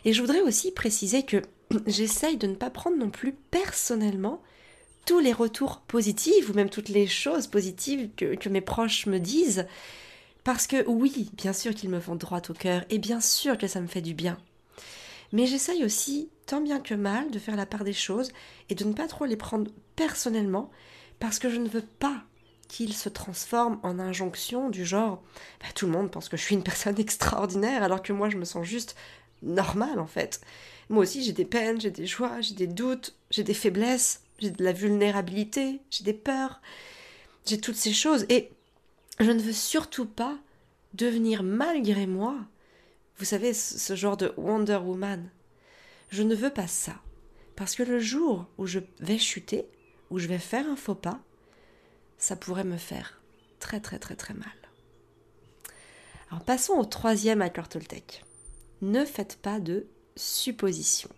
Et 0.05 0.13
je 0.13 0.21
voudrais 0.21 0.41
aussi 0.41 0.71
préciser 0.71 1.23
que 1.23 1.41
j'essaye 1.87 2.37
de 2.37 2.47
ne 2.47 2.55
pas 2.55 2.69
prendre 2.69 2.97
non 2.97 3.09
plus 3.09 3.33
personnellement 3.33 4.41
tous 5.05 5.19
les 5.19 5.33
retours 5.33 5.81
positifs 5.81 6.49
ou 6.49 6.53
même 6.53 6.69
toutes 6.69 6.89
les 6.89 7.07
choses 7.07 7.47
positives 7.47 8.09
que, 8.15 8.49
mes 8.49 8.61
proches 8.61 9.05
me 9.05 9.19
disent. 9.19 9.67
Parce 10.43 10.67
que 10.67 10.87
oui, 10.87 11.29
bien 11.33 11.53
sûr 11.53 11.73
qu'ils 11.73 11.89
me 11.89 11.99
font 11.99 12.15
droit 12.15 12.41
au 12.49 12.53
cœur 12.53 12.83
et 12.89 12.99
bien 12.99 13.21
sûr 13.21 13.57
que 13.57 13.67
ça 13.67 13.81
me 13.81 13.87
fait 13.87 14.01
du 14.01 14.13
bien. 14.13 14.37
Mais 15.31 15.47
j'essaye 15.47 15.83
aussi, 15.83 16.29
tant 16.45 16.61
bien 16.61 16.79
que 16.79 16.93
mal, 16.93 17.31
de 17.31 17.39
faire 17.39 17.55
la 17.55 17.65
part 17.65 17.83
des 17.83 17.93
choses 17.93 18.31
et 18.69 18.75
de 18.75 18.83
ne 18.83 18.93
pas 18.93 19.07
trop 19.07 19.25
les 19.25 19.37
prendre 19.37 19.71
personnellement 19.95 20.69
parce 21.19 21.39
que 21.39 21.49
je 21.49 21.57
ne 21.57 21.67
veux 21.67 21.85
pas 21.99 22.23
qu'ils 22.67 22.93
se 22.93 23.09
transforment 23.09 23.79
en 23.83 23.99
injonction 23.99 24.69
du 24.69 24.85
genre 24.85 25.21
bah, 25.61 25.67
tout 25.75 25.85
le 25.85 25.91
monde 25.91 26.11
pense 26.11 26.29
que 26.29 26.37
je 26.37 26.41
suis 26.41 26.55
une 26.55 26.63
personne 26.63 26.99
extraordinaire 26.99 27.83
alors 27.83 28.01
que 28.01 28.13
moi 28.13 28.29
je 28.29 28.37
me 28.37 28.45
sens 28.45 28.65
juste 28.65 28.95
normale 29.43 29.99
en 29.99 30.07
fait. 30.07 30.41
Moi 30.89 31.03
aussi 31.03 31.23
j'ai 31.23 31.33
des 31.33 31.45
peines, 31.45 31.81
j'ai 31.81 31.91
des 31.91 32.07
joies, 32.07 32.41
j'ai 32.41 32.55
des 32.55 32.67
doutes, 32.67 33.15
j'ai 33.31 33.43
des 33.43 33.53
faiblesses, 33.53 34.21
j'ai 34.39 34.51
de 34.51 34.63
la 34.63 34.73
vulnérabilité, 34.73 35.79
j'ai 35.89 36.03
des 36.03 36.13
peurs, 36.13 36.61
j'ai 37.45 37.59
toutes 37.59 37.75
ces 37.75 37.93
choses 37.93 38.25
et 38.29 38.51
je 39.19 39.31
ne 39.31 39.41
veux 39.41 39.53
surtout 39.53 40.05
pas 40.05 40.37
devenir 40.93 41.43
malgré 41.43 42.05
moi, 42.07 42.35
vous 43.17 43.25
savez, 43.25 43.53
ce 43.53 43.95
genre 43.95 44.17
de 44.17 44.33
Wonder 44.37 44.79
Woman. 44.83 45.29
Je 46.09 46.23
ne 46.23 46.35
veux 46.35 46.49
pas 46.49 46.67
ça. 46.67 46.95
Parce 47.55 47.75
que 47.75 47.83
le 47.83 47.99
jour 47.99 48.45
où 48.57 48.65
je 48.65 48.79
vais 48.99 49.17
chuter, 49.17 49.65
où 50.09 50.19
je 50.19 50.27
vais 50.27 50.39
faire 50.39 50.67
un 50.67 50.75
faux 50.75 50.95
pas, 50.95 51.19
ça 52.17 52.35
pourrait 52.35 52.63
me 52.63 52.77
faire 52.77 53.21
très 53.59 53.79
très 53.79 53.99
très 53.99 54.15
très 54.15 54.33
mal. 54.33 54.47
Alors 56.31 56.43
passons 56.43 56.73
au 56.73 56.85
troisième 56.85 57.41
accord 57.41 57.69
Toltec. 57.69 58.23
Ne 58.81 59.05
faites 59.05 59.37
pas 59.41 59.59
de 59.59 59.87
suppositions. 60.15 61.09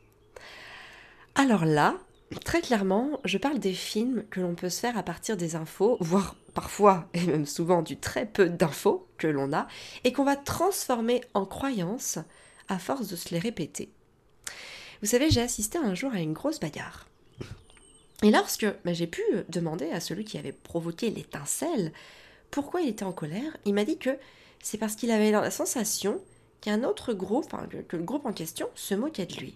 Alors 1.35 1.65
là, 1.65 1.97
très 2.43 2.61
clairement, 2.61 3.19
je 3.23 3.37
parle 3.37 3.59
des 3.59 3.73
films 3.73 4.25
que 4.29 4.41
l'on 4.41 4.55
peut 4.55 4.69
se 4.69 4.79
faire 4.79 4.97
à 4.97 5.03
partir 5.03 5.37
des 5.37 5.55
infos, 5.55 5.97
voire 5.99 6.35
parfois 6.53 7.07
et 7.13 7.25
même 7.25 7.45
souvent 7.45 7.81
du 7.81 7.97
très 7.97 8.25
peu 8.25 8.49
d'infos 8.49 9.07
que 9.17 9.27
l'on 9.27 9.53
a, 9.53 9.67
et 10.03 10.11
qu'on 10.11 10.23
va 10.23 10.35
transformer 10.35 11.21
en 11.33 11.45
croyances 11.45 12.19
à 12.67 12.79
force 12.79 13.07
de 13.07 13.15
se 13.15 13.29
les 13.29 13.39
répéter. 13.39 13.91
Vous 15.01 15.07
savez, 15.07 15.29
j'ai 15.29 15.41
assisté 15.41 15.77
un 15.77 15.93
jour 15.93 16.11
à 16.13 16.19
une 16.19 16.33
grosse 16.33 16.59
bagarre. 16.59 17.07
Et 18.23 18.31
lorsque 18.31 18.65
bah, 18.83 18.93
j'ai 18.93 19.07
pu 19.07 19.21
demander 19.49 19.89
à 19.91 19.99
celui 19.99 20.25
qui 20.25 20.37
avait 20.37 20.51
provoqué 20.51 21.09
l'étincelle 21.09 21.91
pourquoi 22.49 22.81
il 22.81 22.89
était 22.89 23.03
en 23.03 23.11
colère, 23.11 23.57
il 23.65 23.73
m'a 23.73 23.83
dit 23.83 23.97
que 23.97 24.17
c'est 24.63 24.77
parce 24.77 24.95
qu'il 24.95 25.11
avait 25.11 25.31
la 25.31 25.51
sensation 25.51 26.21
qu'un 26.61 26.83
autre 26.83 27.13
groupe, 27.13 27.45
enfin, 27.45 27.67
que 27.87 27.97
le 27.97 28.03
groupe 28.03 28.25
en 28.25 28.33
question, 28.33 28.69
se 28.73 28.95
moquait 28.95 29.25
de 29.25 29.35
lui. 29.35 29.55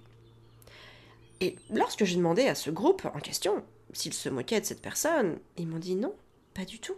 Et 1.39 1.55
lorsque 1.71 2.05
j'ai 2.05 2.17
demandé 2.17 2.47
à 2.47 2.55
ce 2.55 2.69
groupe 2.69 3.05
en 3.05 3.19
question 3.19 3.63
s'ils 3.93 4.13
se 4.13 4.29
moquaient 4.29 4.61
de 4.61 4.65
cette 4.65 4.81
personne, 4.81 5.39
ils 5.57 5.67
m'ont 5.67 5.79
dit 5.79 5.95
non, 5.95 6.13
pas 6.53 6.65
du 6.65 6.79
tout. 6.79 6.95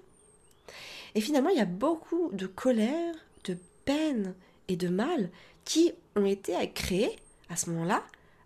Et 1.16 1.22
finalement, 1.22 1.50
il 1.50 1.58
y 1.58 1.62
a 1.62 1.66
beaucoup 1.66 2.30
de 2.34 2.48
colère, 2.48 3.16
de 3.46 3.58
peine 3.86 4.36
et 4.68 4.76
de 4.76 4.90
mal 4.90 5.30
qui 5.66 5.94
ont 6.16 6.26
été 6.26 6.54
créés 6.74 7.16
à 7.50 7.56
ce 7.56 7.70
moment-là 7.70 8.04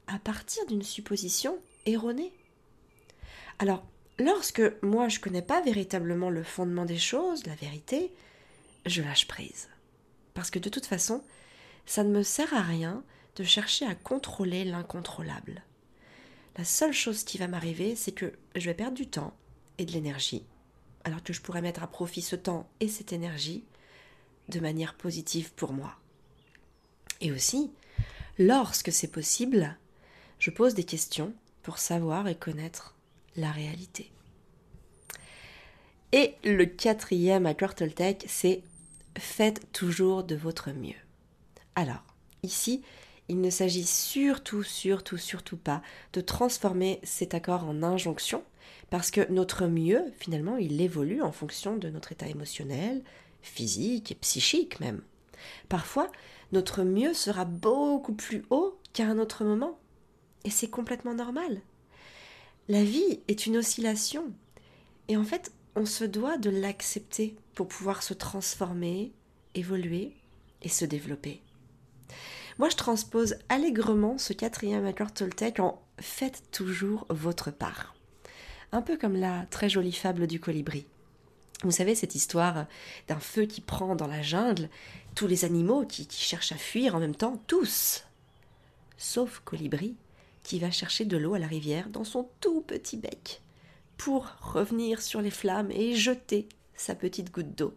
à 0.08 0.20
partir 0.20 0.66
d'une 0.68 0.84
supposition 0.84 1.58
erronée. 1.86 2.32
Alors, 3.60 3.84
lorsque 4.20 4.62
moi 4.82 5.10
je 5.10 5.20
connais 5.20 5.42
pas 5.42 5.62
véritablement 5.62 6.30
le 6.30 6.44
fondement 6.44 6.86
des 6.86 6.98
choses, 6.98 7.46
la 7.46 7.56
vérité, 7.56 8.14
je 8.86 9.02
lâche 9.02 9.28
prise. 9.28 9.68
Parce 10.34 10.52
que 10.52 10.60
de 10.60 10.70
toute 10.70 10.86
façon, 10.86 11.24
ça 11.86 12.04
ne 12.04 12.12
me 12.12 12.24
sert 12.24 12.54
à 12.54 12.62
rien 12.62 13.04
de 13.36 13.44
chercher 13.44 13.86
à 13.86 13.96
contrôler 13.96 14.64
l'incontrôlable. 14.66 15.64
La 16.58 16.66
seule 16.66 16.94
chose 16.94 17.24
qui 17.24 17.38
va 17.38 17.48
m'arriver, 17.48 17.96
c'est 17.96 18.12
que 18.12 18.34
je 18.56 18.66
vais 18.66 18.74
perdre 18.74 18.98
du 18.98 19.08
temps 19.08 19.34
et 19.78 19.86
de 19.86 19.92
l'énergie, 19.92 20.46
alors 21.04 21.24
que 21.24 21.34
je 21.34 21.42
pourrais 21.42 21.62
mettre 21.62 21.84
à 21.84 21.88
profit 21.88 22.22
ce 22.22 22.36
temps 22.36 22.68
et 22.80 22.88
cette 22.88 23.14
énergie 23.14 23.64
de 24.50 24.60
manière 24.60 24.96
positive 24.96 25.54
pour 25.54 25.74
moi. 25.74 25.96
Et 27.22 27.32
aussi, 27.32 27.72
lorsque 28.40 28.92
c'est 28.92 29.12
possible, 29.12 29.78
je 30.40 30.52
pose 30.52 30.74
des 30.74 30.84
questions 30.84 31.34
pour 31.64 31.78
savoir 31.78 32.28
et 32.28 32.36
connaître 32.36 32.97
la 33.38 33.52
réalité. 33.52 34.12
Et 36.12 36.36
le 36.44 36.66
quatrième 36.66 37.46
accord 37.46 37.76
Toltec, 37.76 38.26
c'est 38.28 38.64
faites 39.18 39.72
toujours 39.72 40.24
de 40.24 40.36
votre 40.36 40.72
mieux. 40.72 40.96
Alors, 41.76 42.04
ici, 42.44 42.82
il 43.30 43.42
ne 43.42 43.50
s'agit 43.50 43.86
surtout, 43.86 44.64
surtout, 44.64 45.18
surtout 45.18 45.58
pas 45.58 45.82
de 46.14 46.22
transformer 46.22 47.00
cet 47.04 47.34
accord 47.34 47.66
en 47.66 47.84
injonction, 47.84 48.44
parce 48.90 49.12
que 49.12 49.30
notre 49.32 49.68
mieux, 49.68 50.02
finalement, 50.18 50.58
il 50.58 50.80
évolue 50.82 51.22
en 51.22 51.32
fonction 51.32 51.76
de 51.76 51.90
notre 51.90 52.14
état 52.14 52.28
émotionnel, 52.28 53.04
physique 53.42 54.12
et 54.12 54.16
psychique 54.16 54.80
même. 54.80 55.02
Parfois, 55.68 56.10
notre 56.52 56.84
mieux 56.84 57.14
sera 57.14 57.44
beaucoup 57.44 58.14
plus 58.14 58.46
haut 58.50 58.80
qu'à 58.94 59.08
un 59.08 59.20
autre 59.20 59.44
moment, 59.44 59.78
et 60.46 60.50
c'est 60.50 60.70
complètement 60.70 61.14
normal. 61.14 61.62
La 62.70 62.84
vie 62.84 63.22
est 63.30 63.46
une 63.46 63.58
oscillation, 63.58 64.34
et 65.08 65.16
en 65.16 65.24
fait, 65.24 65.54
on 65.78 65.86
se 65.86 66.04
doit 66.04 66.38
de 66.38 66.50
l'accepter 66.50 67.38
pour 67.56 67.70
pouvoir 67.70 68.04
se 68.04 68.14
transformer, 68.14 69.14
évoluer 69.56 70.12
et 70.62 70.68
se 70.68 70.84
développer. 70.84 71.42
Moi, 72.58 72.68
je 72.70 72.76
transpose 72.76 73.38
allègrement 73.48 74.18
ce 74.18 74.34
quatrième 74.34 74.86
accord 74.86 75.14
Toltec 75.14 75.60
en 75.60 75.82
Faites 76.00 76.44
toujours 76.52 77.06
votre 77.10 77.52
part. 77.52 77.96
Un 78.72 78.82
peu 78.82 78.98
comme 78.98 79.16
la 79.16 79.46
très 79.50 79.70
jolie 79.70 79.94
fable 79.94 80.28
du 80.28 80.40
colibri. 80.40 80.86
Vous 81.64 81.72
savez, 81.72 81.96
cette 81.96 82.16
histoire 82.16 82.68
d'un 83.08 83.20
feu 83.20 83.46
qui 83.46 83.62
prend 83.62 83.96
dans 83.96 84.08
la 84.08 84.22
jungle, 84.22 84.70
tous 85.16 85.26
les 85.26 85.46
animaux 85.46 85.86
qui, 85.86 86.06
qui 86.06 86.22
cherchent 86.22 86.52
à 86.52 86.58
fuir 86.58 86.96
en 86.96 87.00
même 87.00 87.16
temps, 87.16 87.42
tous, 87.48 88.04
sauf 88.98 89.40
Colibri, 89.46 89.96
qui 90.48 90.60
va 90.60 90.72
chercher 90.72 91.04
de 91.04 91.18
l'eau 91.18 91.34
à 91.34 91.40
la 91.40 91.46
rivière 91.46 91.90
dans 91.90 92.06
son 92.06 92.30
tout 92.40 92.62
petit 92.62 92.96
bec, 92.96 93.42
pour 93.98 94.28
revenir 94.40 95.02
sur 95.02 95.22
les 95.22 95.30
flammes 95.30 95.72
et 95.72 95.94
jeter 95.94 96.48
sa 96.74 96.96
petite 96.96 97.34
goutte 97.34 97.54
d'eau. 97.54 97.74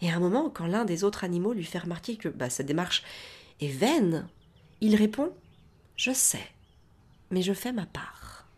Et 0.00 0.10
à 0.10 0.16
un 0.16 0.18
moment, 0.18 0.50
quand 0.50 0.66
l'un 0.66 0.84
des 0.84 1.04
autres 1.04 1.22
animaux 1.22 1.52
lui 1.52 1.64
fait 1.64 1.78
remarquer 1.78 2.16
que 2.16 2.28
bah, 2.28 2.50
sa 2.50 2.64
démarche 2.64 3.04
et 3.60 3.68
vaine, 3.68 4.26
il 4.80 4.96
répond 4.96 5.32
Je 5.94 6.10
sais, 6.10 6.44
mais 7.30 7.40
je 7.40 7.52
fais 7.52 7.72
ma 7.72 7.86
part. 7.86 8.48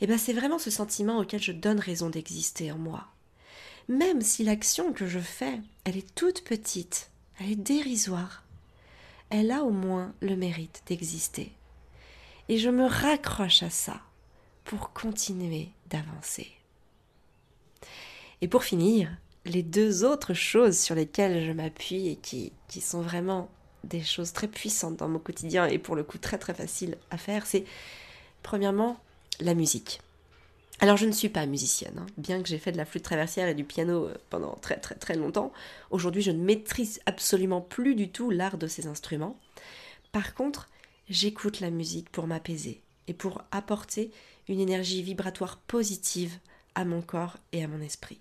Et 0.00 0.08
bien 0.08 0.18
c'est 0.18 0.32
vraiment 0.32 0.58
ce 0.58 0.72
sentiment 0.72 1.18
auquel 1.18 1.40
je 1.40 1.52
donne 1.52 1.78
raison 1.78 2.10
d'exister 2.10 2.72
en 2.72 2.78
moi. 2.78 3.06
Même 3.86 4.20
si 4.20 4.42
l'action 4.42 4.92
que 4.92 5.06
je 5.06 5.20
fais, 5.20 5.60
elle 5.84 5.96
est 5.96 6.14
toute 6.16 6.42
petite, 6.42 7.10
elle 7.38 7.52
est 7.52 7.56
dérisoire, 7.56 8.42
elle 9.30 9.52
a 9.52 9.62
au 9.62 9.70
moins 9.70 10.12
le 10.20 10.34
mérite 10.34 10.82
d'exister. 10.88 11.52
Et 12.48 12.58
je 12.58 12.70
me 12.70 12.86
raccroche 12.86 13.62
à 13.62 13.70
ça 13.70 14.00
pour 14.64 14.92
continuer 14.92 15.68
d'avancer. 15.90 16.48
Et 18.40 18.48
pour 18.48 18.64
finir, 18.64 19.10
les 19.44 19.62
deux 19.62 20.04
autres 20.04 20.34
choses 20.34 20.78
sur 20.78 20.94
lesquelles 20.94 21.44
je 21.44 21.52
m'appuie 21.52 22.08
et 22.08 22.16
qui, 22.16 22.52
sont 22.80 23.00
vraiment 23.00 23.50
des 23.84 24.02
choses 24.02 24.32
très 24.32 24.48
puissantes 24.48 24.96
dans 24.96 25.08
mon 25.08 25.18
quotidien 25.18 25.66
et 25.66 25.78
pour 25.78 25.96
le 25.96 26.04
coup 26.04 26.18
très 26.18 26.38
très 26.38 26.54
facile 26.54 26.96
à 27.10 27.16
faire, 27.16 27.46
c'est 27.46 27.64
premièrement 28.42 29.00
la 29.40 29.54
musique. 29.54 30.00
Alors 30.80 30.96
je 30.96 31.06
ne 31.06 31.12
suis 31.12 31.28
pas 31.28 31.44
musicienne, 31.46 31.98
hein. 31.98 32.06
bien 32.18 32.40
que 32.40 32.48
j'ai 32.48 32.58
fait 32.58 32.70
de 32.70 32.76
la 32.76 32.84
flûte 32.84 33.02
traversière 33.02 33.48
et 33.48 33.54
du 33.54 33.64
piano 33.64 34.06
euh, 34.06 34.14
pendant 34.30 34.54
très 34.54 34.76
très 34.76 34.94
très 34.94 35.16
longtemps. 35.16 35.52
Aujourd'hui 35.90 36.22
je 36.22 36.30
ne 36.30 36.42
maîtrise 36.42 37.00
absolument 37.04 37.60
plus 37.60 37.96
du 37.96 38.10
tout 38.10 38.30
l'art 38.30 38.58
de 38.58 38.68
ces 38.68 38.86
instruments. 38.86 39.36
Par 40.12 40.34
contre, 40.34 40.68
j'écoute 41.08 41.60
la 41.60 41.70
musique 41.70 42.10
pour 42.10 42.26
m'apaiser 42.26 42.82
et 43.06 43.14
pour 43.14 43.42
apporter 43.50 44.10
une 44.48 44.60
énergie 44.60 45.02
vibratoire 45.02 45.58
positive 45.58 46.38
à 46.74 46.84
mon 46.84 47.02
corps 47.02 47.36
et 47.52 47.64
à 47.64 47.68
mon 47.68 47.80
esprit. 47.80 48.20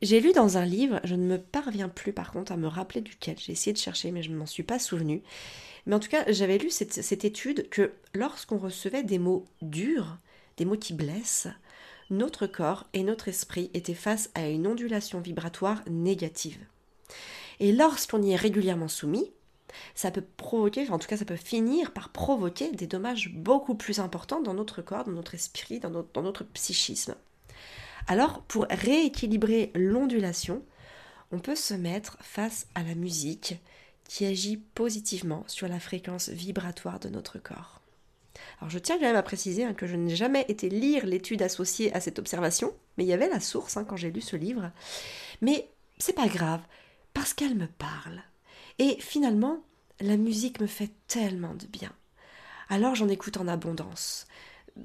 J'ai 0.00 0.20
lu 0.20 0.32
dans 0.32 0.58
un 0.58 0.64
livre, 0.64 1.00
je 1.04 1.14
ne 1.14 1.26
me 1.26 1.38
parviens 1.38 1.88
plus 1.88 2.12
par 2.12 2.30
contre 2.30 2.52
à 2.52 2.56
me 2.56 2.68
rappeler 2.68 3.00
duquel, 3.00 3.36
j'ai 3.38 3.52
essayé 3.52 3.72
de 3.72 3.78
chercher 3.78 4.12
mais 4.12 4.22
je 4.22 4.30
ne 4.30 4.36
m'en 4.36 4.46
suis 4.46 4.62
pas 4.62 4.78
souvenu. 4.78 5.22
Mais 5.86 5.94
en 5.94 6.00
tout 6.00 6.08
cas, 6.08 6.24
j'avais 6.30 6.58
lu 6.58 6.70
cette, 6.70 7.02
cette 7.02 7.24
étude 7.24 7.68
que 7.70 7.92
lorsqu'on 8.14 8.58
recevait 8.58 9.02
des 9.02 9.18
mots 9.18 9.46
durs, 9.62 10.18
des 10.56 10.64
mots 10.64 10.76
qui 10.76 10.92
blessent, 10.92 11.48
notre 12.10 12.46
corps 12.46 12.86
et 12.92 13.02
notre 13.02 13.28
esprit 13.28 13.70
étaient 13.74 13.94
face 13.94 14.30
à 14.34 14.48
une 14.48 14.66
ondulation 14.66 15.20
vibratoire 15.20 15.82
négative. 15.88 16.58
Et 17.60 17.72
lorsqu'on 17.72 18.22
y 18.22 18.32
est 18.32 18.36
régulièrement 18.36 18.88
soumis, 18.88 19.32
ça 19.94 20.10
peut 20.10 20.24
provoquer, 20.36 20.88
en 20.90 20.98
tout 20.98 21.08
cas 21.08 21.16
ça 21.16 21.24
peut 21.24 21.36
finir 21.36 21.92
par 21.92 22.10
provoquer 22.10 22.70
des 22.72 22.86
dommages 22.86 23.32
beaucoup 23.34 23.74
plus 23.74 24.00
importants 24.00 24.40
dans 24.40 24.54
notre 24.54 24.82
corps, 24.82 25.04
dans 25.04 25.12
notre 25.12 25.34
esprit, 25.34 25.80
dans 25.80 25.90
notre, 25.90 26.44
psychisme. 26.44 27.14
Alors, 28.06 28.42
pour 28.42 28.66
rééquilibrer 28.70 29.70
l'ondulation, 29.74 30.62
on 31.30 31.38
peut 31.38 31.56
se 31.56 31.74
mettre 31.74 32.16
face 32.20 32.66
à 32.74 32.82
la 32.82 32.94
musique 32.94 33.60
qui 34.08 34.24
agit 34.24 34.56
positivement 34.56 35.44
sur 35.46 35.68
la 35.68 35.78
fréquence 35.78 36.30
vibratoire 36.30 36.98
de 36.98 37.10
notre 37.10 37.38
corps. 37.38 37.82
Alors 38.60 38.70
je 38.70 38.78
tiens 38.78 38.96
quand 38.96 39.04
même 39.04 39.16
à 39.16 39.22
préciser 39.22 39.64
hein, 39.64 39.74
que 39.74 39.86
je 39.86 39.96
n'ai 39.96 40.16
jamais 40.16 40.44
été 40.48 40.68
lire 40.68 41.06
l'étude 41.06 41.42
associée 41.42 41.94
à 41.94 42.00
cette 42.00 42.18
observation, 42.18 42.72
mais 42.96 43.04
il 43.04 43.08
y 43.08 43.12
avait 43.12 43.28
la 43.28 43.40
source 43.40 43.76
hein, 43.76 43.84
quand 43.84 43.96
j'ai 43.96 44.10
lu 44.10 44.20
ce 44.20 44.36
livre. 44.36 44.70
Mais 45.40 45.68
c'est 45.98 46.14
pas 46.14 46.28
grave, 46.28 46.62
parce 47.14 47.34
qu'elle 47.34 47.54
me 47.54 47.66
parle. 47.66 48.22
Et 48.78 48.96
finalement, 49.00 49.62
la 50.00 50.16
musique 50.16 50.60
me 50.60 50.66
fait 50.66 50.90
tellement 51.06 51.54
de 51.54 51.66
bien. 51.66 51.92
Alors 52.68 52.94
j'en 52.94 53.08
écoute 53.08 53.38
en 53.38 53.48
abondance, 53.48 54.26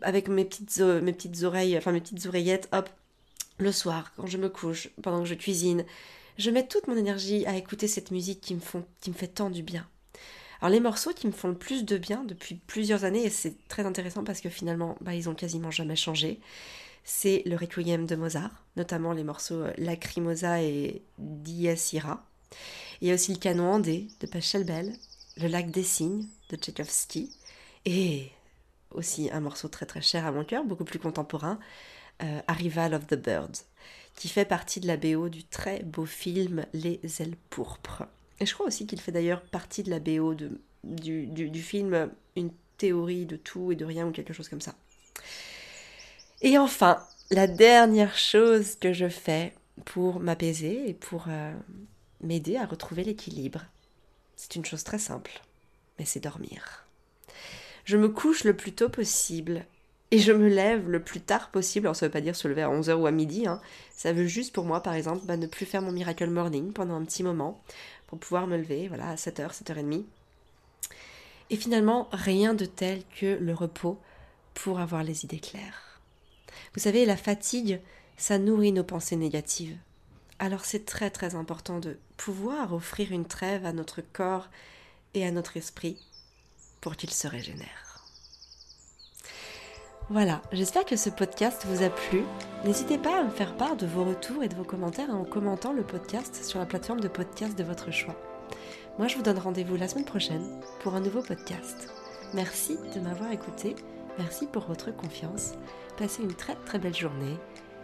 avec 0.01 0.27
mes 0.27 0.45
petites, 0.45 1.43
oreilles, 1.43 1.77
enfin 1.77 1.91
mes 1.91 2.01
petites 2.01 2.25
oreillettes, 2.25 2.69
hop, 2.71 2.89
le 3.57 3.71
soir, 3.71 4.11
quand 4.15 4.25
je 4.25 4.37
me 4.37 4.49
couche, 4.49 4.89
pendant 5.01 5.19
que 5.19 5.29
je 5.29 5.35
cuisine, 5.35 5.85
je 6.37 6.49
mets 6.49 6.65
toute 6.65 6.87
mon 6.87 6.97
énergie 6.97 7.45
à 7.45 7.55
écouter 7.55 7.87
cette 7.87 8.09
musique 8.09 8.41
qui 8.41 8.55
me, 8.55 8.59
font, 8.59 8.85
qui 9.01 9.11
me 9.11 9.15
fait 9.15 9.27
tant 9.27 9.49
du 9.49 9.61
bien. 9.61 9.87
Alors 10.61 10.71
les 10.71 10.79
morceaux 10.79 11.13
qui 11.13 11.27
me 11.27 11.33
font 11.33 11.49
le 11.49 11.57
plus 11.57 11.83
de 11.83 11.97
bien 11.97 12.23
depuis 12.23 12.55
plusieurs 12.55 13.03
années, 13.03 13.25
et 13.25 13.29
c'est 13.29 13.67
très 13.67 13.85
intéressant 13.85 14.23
parce 14.23 14.41
que 14.41 14.49
finalement, 14.49 14.97
bah, 15.01 15.13
ils 15.13 15.29
ont 15.29 15.35
quasiment 15.35 15.71
jamais 15.71 15.97
changé, 15.97 16.39
c'est 17.03 17.43
le 17.45 17.57
Requiem 17.57 18.05
de 18.05 18.15
Mozart, 18.15 18.63
notamment 18.77 19.11
les 19.11 19.25
morceaux 19.25 19.61
euh, 19.61 19.73
Lacrimosa 19.77 20.63
et 20.63 21.01
Dies 21.19 21.67
Ira. 21.91 22.25
Il 23.01 23.07
y 23.07 23.11
a 23.11 23.13
aussi 23.13 23.33
le 23.33 23.39
canon 23.39 23.71
andé 23.71 24.07
de 24.19 24.27
Pachelbel, 24.27 24.93
le 25.37 25.47
lac 25.47 25.71
des 25.71 25.83
cygnes 25.83 26.27
de 26.49 26.55
Tchaïkovski, 26.55 27.31
et 27.85 28.29
aussi 28.91 29.29
un 29.31 29.39
morceau 29.39 29.67
très 29.67 29.85
très 29.85 30.01
cher 30.01 30.25
à 30.25 30.31
mon 30.31 30.43
cœur, 30.43 30.63
beaucoup 30.63 30.85
plus 30.85 30.99
contemporain, 30.99 31.59
euh, 32.21 32.41
Arrival 32.47 32.93
of 32.93 33.07
the 33.07 33.15
Birds 33.15 33.63
qui 34.15 34.27
fait 34.29 34.45
partie 34.45 34.79
de 34.79 34.87
la 34.87 34.97
BO 34.97 35.29
du 35.29 35.43
très 35.43 35.81
beau 35.83 36.05
film 36.05 36.65
Les 36.73 36.99
ailes 37.19 37.35
pourpres. 37.49 38.03
Et 38.39 38.45
je 38.45 38.53
crois 38.53 38.67
aussi 38.67 38.85
qu'il 38.85 38.99
fait 38.99 39.11
d'ailleurs 39.11 39.41
partie 39.41 39.83
de 39.83 39.89
la 39.89 39.99
BO 39.99 40.35
du, 40.35 41.27
du, 41.27 41.61
film 41.61 42.11
Une 42.35 42.51
théorie 42.77 43.25
de 43.25 43.35
tout 43.35 43.71
et 43.71 43.75
de 43.75 43.85
rien 43.85 44.07
ou 44.07 44.11
quelque 44.11 44.33
chose 44.33 44.49
comme 44.49 44.61
ça. 44.61 44.75
Et 46.41 46.57
enfin, 46.57 47.01
la 47.31 47.47
dernière 47.47 48.17
chose 48.17 48.75
que 48.75 48.93
je 48.93 49.07
fais 49.07 49.53
pour 49.85 50.19
m'apaiser 50.19 50.89
et 50.89 50.93
pour 50.93 51.25
euh, 51.29 51.53
m'aider 52.23 52.57
à 52.57 52.65
retrouver 52.65 53.03
l'équilibre, 53.03 53.61
c'est 54.35 54.55
une 54.55 54.65
chose 54.65 54.83
très 54.83 54.99
simple, 54.99 55.41
mais 55.99 56.05
c'est 56.05 56.19
dormir. 56.19 56.85
Je 57.85 57.97
me 57.97 58.09
couche 58.09 58.43
le 58.43 58.55
plus 58.55 58.73
tôt 58.73 58.89
possible 58.89 59.65
et 60.11 60.19
je 60.19 60.31
me 60.31 60.47
lève 60.47 60.89
le 60.89 61.01
plus 61.01 61.21
tard 61.21 61.49
possible. 61.49 61.87
Alors 61.87 61.95
ça 61.95 62.05
veut 62.05 62.11
pas 62.11 62.21
dire 62.21 62.35
se 62.35 62.47
lever 62.47 62.61
à 62.61 62.69
11h 62.69 62.93
ou 62.93 63.05
à 63.05 63.11
midi, 63.11 63.47
hein. 63.47 63.61
ça 63.95 64.13
veut 64.13 64.27
juste 64.27 64.53
pour 64.53 64.65
moi 64.65 64.81
par 64.81 64.93
exemple 64.93 65.25
bah, 65.25 65.37
ne 65.37 65.47
plus 65.47 65.65
faire 65.65 65.81
mon 65.81 65.91
miracle 65.91 66.29
morning 66.29 66.71
pendant 66.71 66.95
un 66.95 67.03
petit 67.03 67.23
moment 67.23 67.61
pour 68.07 68.19
pouvoir 68.19 68.47
me 68.47 68.57
lever 68.57 68.87
voilà, 68.87 69.09
à 69.09 69.15
7h, 69.15 69.51
7h30. 69.63 70.03
Et 71.49 71.55
finalement, 71.55 72.07
rien 72.11 72.53
de 72.53 72.65
tel 72.65 73.03
que 73.19 73.37
le 73.39 73.53
repos 73.53 73.99
pour 74.53 74.79
avoir 74.79 75.03
les 75.03 75.25
idées 75.25 75.39
claires. 75.39 75.99
Vous 76.73 76.79
savez, 76.79 77.05
la 77.05 77.17
fatigue, 77.17 77.79
ça 78.17 78.37
nourrit 78.37 78.71
nos 78.71 78.83
pensées 78.83 79.15
négatives. 79.15 79.77
Alors 80.43 80.65
c'est 80.65 80.83
très 80.83 81.09
très 81.09 81.35
important 81.35 81.79
de 81.79 81.97
pouvoir 82.17 82.73
offrir 82.73 83.13
une 83.13 83.23
trêve 83.23 83.65
à 83.65 83.71
notre 83.71 84.01
corps 84.01 84.49
et 85.13 85.25
à 85.25 85.31
notre 85.31 85.55
esprit 85.55 85.97
pour 86.81 86.97
qu'il 86.97 87.11
se 87.11 87.29
régénère. 87.29 88.03
Voilà, 90.09 90.41
j'espère 90.51 90.83
que 90.83 90.97
ce 90.97 91.09
podcast 91.09 91.65
vous 91.65 91.81
a 91.81 91.89
plu. 91.89 92.23
N'hésitez 92.65 92.97
pas 92.97 93.21
à 93.21 93.23
me 93.23 93.29
faire 93.29 93.55
part 93.55 93.77
de 93.77 93.85
vos 93.85 94.03
retours 94.03 94.43
et 94.43 94.49
de 94.49 94.55
vos 94.55 94.65
commentaires 94.65 95.15
en 95.15 95.23
commentant 95.23 95.71
le 95.71 95.83
podcast 95.83 96.43
sur 96.43 96.59
la 96.59 96.65
plateforme 96.65 96.99
de 96.99 97.07
podcast 97.07 97.57
de 97.57 97.63
votre 97.63 97.91
choix. 97.91 98.21
Moi, 98.99 99.07
je 99.07 99.15
vous 99.15 99.23
donne 99.23 99.39
rendez-vous 99.39 99.77
la 99.77 99.87
semaine 99.87 100.03
prochaine 100.03 100.59
pour 100.81 100.93
un 100.93 100.99
nouveau 100.99 101.21
podcast. 101.21 101.87
Merci 102.33 102.77
de 102.93 102.99
m'avoir 102.99 103.31
écouté, 103.31 103.77
merci 104.17 104.45
pour 104.47 104.65
votre 104.65 104.93
confiance. 104.93 105.53
Passez 105.95 106.21
une 106.21 106.35
très 106.35 106.55
très 106.65 106.79
belle 106.79 106.93
journée 106.93 107.37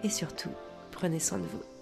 et 0.03 0.09
surtout, 0.09 0.51
prenez 0.91 1.21
soin 1.21 1.37
de 1.37 1.47
vous. 1.47 1.78